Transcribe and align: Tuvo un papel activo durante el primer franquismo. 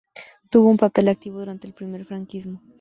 Tuvo 0.49 0.71
un 0.71 0.77
papel 0.77 1.09
activo 1.09 1.37
durante 1.37 1.67
el 1.67 1.73
primer 1.73 2.05
franquismo. 2.05 2.59